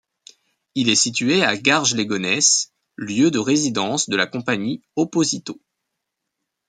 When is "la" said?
4.15-4.25